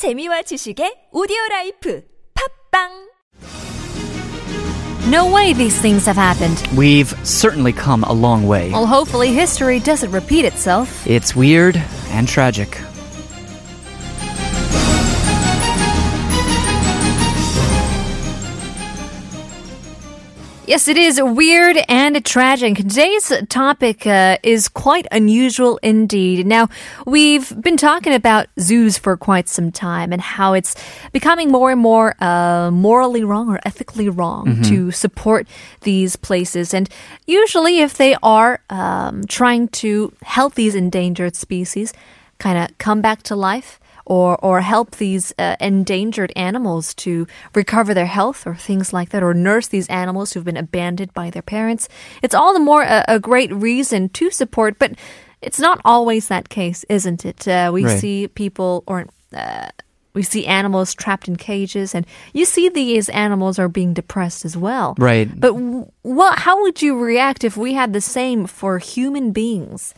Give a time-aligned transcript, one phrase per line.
[0.00, 2.02] 재미와 지식의 오디오 라이프
[2.72, 2.88] 팝빵
[5.10, 6.56] No way these things have happened.
[6.74, 8.70] We've certainly come a long way.
[8.70, 10.88] Well, hopefully history doesn't repeat itself.
[11.06, 11.76] It's weird
[12.12, 12.80] and tragic.
[20.70, 22.76] Yes, it is weird and tragic.
[22.76, 26.46] Today's topic uh, is quite unusual indeed.
[26.46, 26.68] Now,
[27.04, 30.76] we've been talking about zoos for quite some time and how it's
[31.10, 35.48] becoming more and more uh, morally wrong or ethically wrong to support
[35.80, 36.72] these places.
[36.72, 36.88] And
[37.26, 41.92] usually, if they are um, trying to help these endangered species
[42.38, 47.94] kind of come back to life, or or help these uh, endangered animals to recover
[47.94, 51.46] their health or things like that or nurse these animals who've been abandoned by their
[51.56, 51.88] parents
[52.22, 54.92] it's all the more a, a great reason to support but
[55.42, 58.00] it's not always that case isn't it uh, we Right.
[58.00, 59.68] see people or uh,
[60.12, 64.56] we see animals trapped in cages and you see these animals are being depressed as
[64.56, 65.28] well Right.
[65.44, 65.54] but
[66.02, 69.94] what how would you react if we had the same for human beings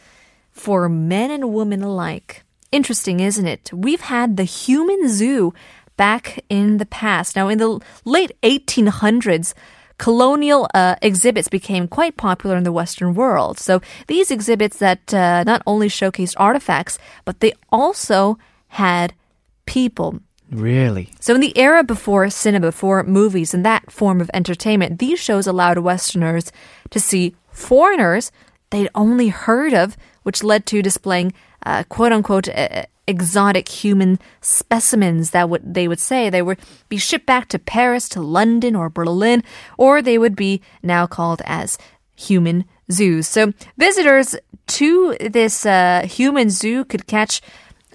[0.53, 2.45] for men and women alike.
[2.73, 3.71] Interesting, isn't it?
[3.73, 5.53] We've had the human zoo
[5.97, 7.37] back in the past.
[7.37, 9.53] Now, in the late 1800s,
[9.99, 13.59] colonial uh, exhibits became quite popular in the Western world.
[13.59, 19.15] So these exhibits that uh, not only showcased artifacts, but they also had
[19.67, 20.21] people.
[20.51, 21.11] Really?
[21.21, 25.47] So, in the era before cinema, before movies and that form of entertainment, these shows
[25.47, 26.53] allowed Westerners
[26.91, 28.33] to see foreigners
[28.71, 31.33] they'd only heard of, which led to displaying
[31.65, 36.97] uh, quote unquote uh, exotic human specimens that would they would say they would be
[36.97, 39.43] shipped back to Paris, to London, or Berlin,
[39.79, 41.79] or they would be now called as
[42.17, 43.27] human zoos.
[43.27, 44.37] So, visitors
[44.69, 47.41] to this uh, human zoo could catch,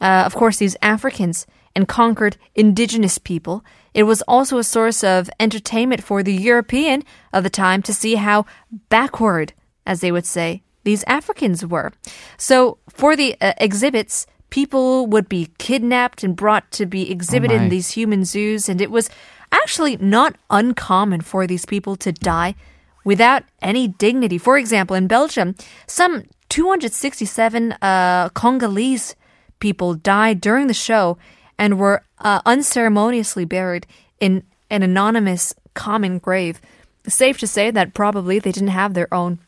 [0.01, 3.63] uh, of course, these Africans and conquered indigenous people.
[3.93, 8.15] It was also a source of entertainment for the European of the time to see
[8.15, 8.45] how
[8.89, 9.53] backward,
[9.85, 11.91] as they would say, these Africans were.
[12.37, 17.69] So for the uh, exhibits, people would be kidnapped and brought to be exhibited in
[17.69, 19.09] these human zoos, and it was
[19.51, 22.55] actually not uncommon for these people to die
[23.03, 24.37] without any dignity.
[24.37, 25.55] For example, in Belgium,
[25.87, 29.15] some 267 uh, Congolese
[29.59, 31.17] people died during the show
[31.57, 33.85] and were uh, unceremoniously buried
[34.21, 36.61] in an anonymous common grave.
[37.09, 39.39] Safe to say that probably they didn't have their own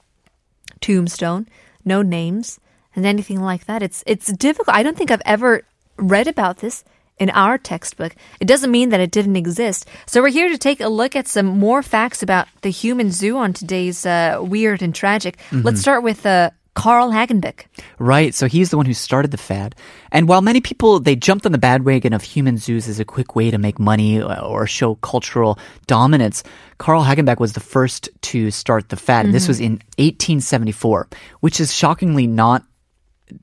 [0.81, 1.47] tombstone,
[1.85, 2.59] no names,
[2.96, 3.81] and anything like that.
[3.84, 4.75] It's it's difficult.
[4.75, 5.63] I don't think I've ever
[5.97, 6.84] read about this
[7.18, 8.16] in our textbook.
[8.40, 9.88] It doesn't mean that it didn't exist.
[10.06, 13.38] So we're here to take a look at some more facts about the human zoo
[13.38, 15.38] on today's uh, weird and tragic.
[15.52, 17.66] Let's start with uh, Carl Hagenbeck.
[17.97, 18.34] Right.
[18.34, 19.75] So he's the one who started the fad.
[20.12, 23.35] And while many people they jumped on the bandwagon of human zoos as a quick
[23.35, 26.44] way to make money uh, or show cultural dominance,
[26.78, 29.25] Carl Hagenbeck was the first to start the fad.
[29.25, 31.09] And this was in 1874,
[31.41, 32.63] which is shockingly not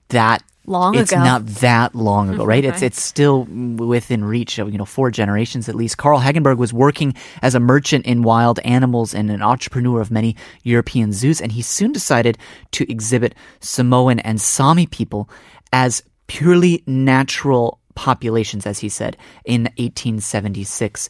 [0.09, 1.21] that Long it's ago.
[1.21, 2.65] It's not that long ago, right?
[2.65, 5.97] It's it's still within reach of you know four generations at least.
[5.97, 10.37] Carl Hagenbeck was working as a merchant in wild animals and an entrepreneur of many
[10.65, 12.37] European zoos, and he soon decided
[12.73, 15.31] to exhibit Samoan and Sami people
[15.73, 21.09] as purely natural populations, as he said in 1876.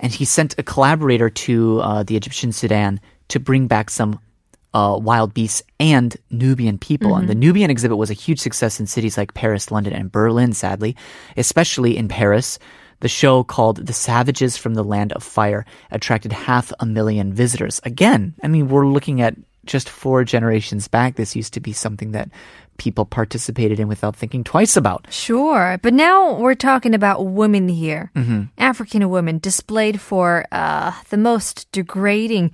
[0.00, 4.20] And he sent a collaborator to uh, the Egyptian Sudan to bring back some
[4.74, 7.16] uh, wild beasts and Nubian people.
[7.16, 10.52] And the Nubian exhibit was a huge success in cities like Paris, London, and Berlin,
[10.52, 10.96] sadly,
[11.36, 12.58] especially in Paris.
[13.00, 17.80] The show called The Savages from the Land of Fire attracted half a million visitors.
[17.84, 21.14] Again, I mean, we're looking at just four generations back.
[21.14, 22.28] This used to be something that
[22.78, 25.06] people participated in without thinking twice about.
[25.10, 28.10] Sure, but now we're talking about women here.
[28.56, 32.52] African women displayed for uh, the most degrading,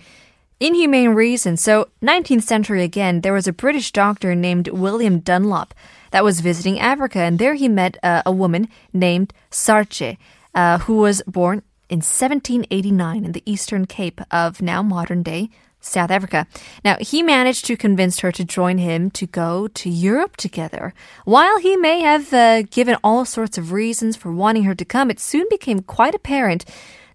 [0.66, 1.60] inhumane reasons.
[1.60, 5.74] So, 19th century again, there was a British doctor named William Dunlop
[6.10, 10.16] that was visiting Africa, and there he met uh, a woman named Saartjie,
[10.54, 15.50] uh, who was born in 1789 in the Eastern Cape of now modern day
[15.80, 16.46] South Africa.
[16.84, 20.94] Now, he managed to convince her to join him to go to Europe together.
[21.24, 25.10] While he may have uh, given all sorts of reasons for wanting her to come,
[25.10, 26.64] it soon became quite apparent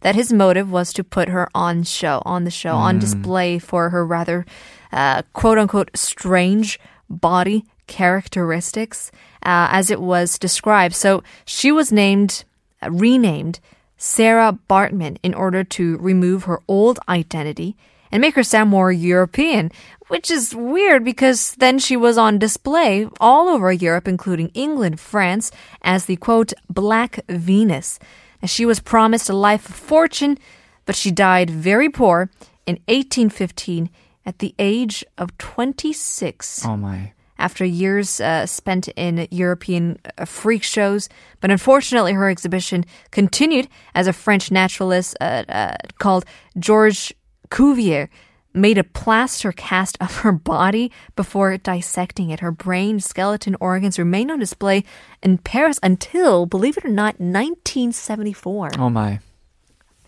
[0.02, 3.90] that his motive was to put her on show, on the show, on display for
[3.90, 4.46] her rather
[4.92, 6.80] uh, quote unquote strange
[7.10, 9.12] body characteristics,
[9.44, 10.96] uh, as it was described.
[10.96, 12.44] So she was named,
[12.82, 13.60] uh, renamed
[13.98, 17.76] Sarah Baartman in order to remove her old identity
[18.12, 19.72] and make her sound more European,
[20.08, 25.52] which is weird because then she was on display all over Europe, including England, France,
[25.82, 28.00] as the quote, Black Venus.
[28.42, 30.38] And she was promised a life of fortune,
[30.86, 32.30] but she died very poor
[32.66, 33.90] in 1815
[34.26, 37.14] at the age of 26 Oh my.
[37.38, 41.10] after years uh, spent in European uh, freak shows.
[41.42, 46.26] But unfortunately, her exhibition continued as a French naturalist uh, uh, called
[46.58, 47.12] Georges
[47.50, 48.10] Cuvier
[48.54, 52.40] made a plaster cast of her body before dissecting it.
[52.40, 54.84] Her brain, skeleton, organs remained on display
[55.22, 58.72] in Paris until, believe it or not, 1974.
[58.78, 59.20] Oh my.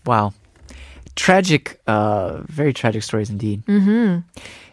[0.04, 0.34] Wow.
[1.14, 3.64] Tragic, uh, very tragic stories indeed.
[3.66, 4.20] Mm-hmm.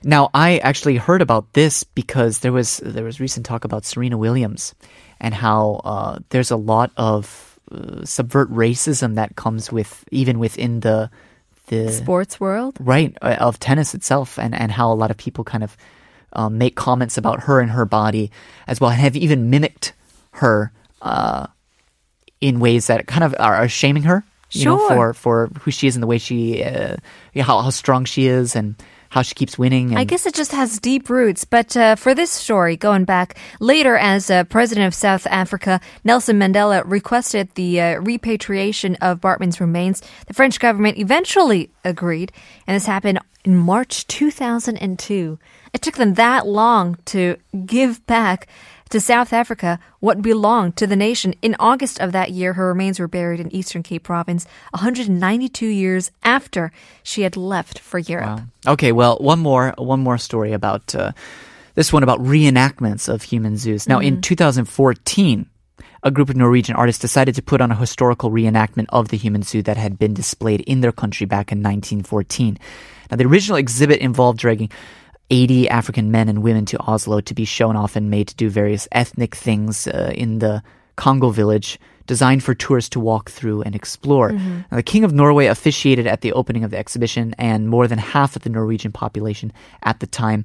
[0.03, 4.17] Now, I actually heard about this because there was there was recent talk about Serena
[4.17, 4.73] Williams
[5.19, 10.79] and how uh, there's a lot of uh, subvert racism that comes with even within
[10.79, 11.11] the
[11.69, 12.77] the Sports world?
[12.79, 15.77] right uh, of tennis itself and and how a lot of people kind of
[16.33, 18.29] um, make comments about her and her body
[18.67, 19.93] as well and have even mimicked
[20.33, 20.71] her
[21.01, 21.47] uh,
[22.41, 25.95] in ways that kind of are, shaming her you know for for who she is
[25.95, 26.97] and the way she uh,
[27.35, 28.75] how how strong she is and
[29.09, 31.43] how she keeps winning and I guess it just has deep roots.
[31.45, 36.39] But uh, for this story, going back later as uh, president of South Africa, Nelson
[36.39, 40.01] Mandela requested the uh, repatriation of Baartman's remains.
[40.27, 42.31] The French government eventually agreed,
[42.67, 45.39] and this happened in March 2002.
[45.73, 48.47] It took them that long to give back
[48.89, 51.33] to South Africa what belonged to the nation.
[51.41, 56.11] In August of that year, her remains were buried in Eastern Cape Province, 192 years
[56.23, 56.71] after
[57.03, 58.39] she had left for Europe.
[58.65, 58.73] Wow.
[58.73, 61.11] Okay, well, one more one more story about uh,
[61.75, 63.87] this one about reenactments of human zoos.
[63.87, 65.45] Now, in 2014,
[66.03, 69.43] a group of Norwegian artists decided to put on a historical reenactment of the human
[69.43, 72.57] zoo that had been displayed in their country back in 1914.
[73.11, 74.71] Now, the original exhibit involved dragging
[75.29, 78.49] 80 African men and women to Oslo to be shown off and made to do
[78.49, 80.63] various ethnic things uh, in the
[80.95, 84.31] Congo village designed for tourists to walk through and explore.
[84.71, 87.99] Now, the King of Norway officiated at the opening of the exhibition, and more than
[87.99, 89.53] half of the Norwegian population
[89.83, 90.43] at the time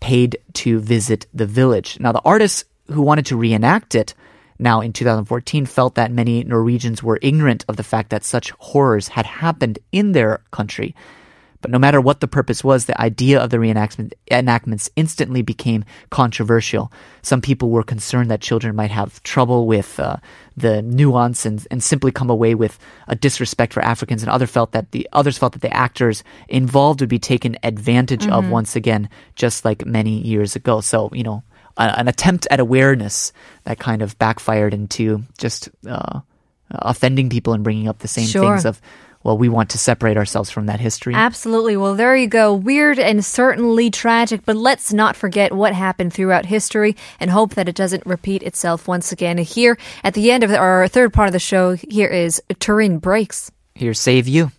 [0.00, 1.98] paid to visit the village.
[1.98, 4.14] Now, the artists who wanted to reenact it
[4.58, 9.08] now in 2014 felt that many Norwegians were ignorant of the fact that such horrors
[9.08, 10.94] had happened in their country.
[11.60, 15.84] But no matter what the purpose was, the idea of the reenactment, enactments instantly became
[16.10, 16.92] controversial.
[17.22, 20.16] Some people were concerned that children might have trouble with uh,
[20.56, 24.72] the nuance and, and simply come away with a disrespect for Africans, and other felt
[24.72, 29.08] that the others felt that the actors involved would be taken advantage of once again,
[29.34, 30.80] just like many years ago.
[30.80, 31.42] So you know,
[31.76, 33.32] a, an attempt at awareness
[33.64, 36.20] that kind of backfired into just uh,
[36.70, 38.52] offending people and bringing up the same Sure.
[38.52, 38.80] things of
[39.26, 41.12] well, we want to separate ourselves from that history.
[41.12, 41.76] Absolutely.
[41.76, 42.54] Well, there you go.
[42.54, 47.68] Weird and certainly tragic, but let's not forget what happened throughout history and hope that
[47.68, 49.38] it doesn't repeat itself once again.
[49.38, 53.50] Here at the end of our third part of the show, here is Turin Brakes.
[53.74, 54.52] Here, save you.